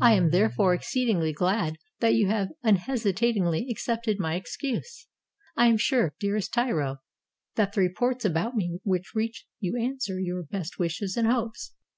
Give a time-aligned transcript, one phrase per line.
[0.00, 5.08] I am therefore exceedingly glad that you have unhesi tatingly accepted my excuse.
[5.58, 7.00] I am sure, dearest Tiro,
[7.56, 11.74] that the reports about me which reach you answer your best wishes and hopes.